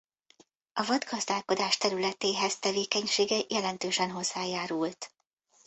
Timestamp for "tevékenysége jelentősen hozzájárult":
2.59-5.11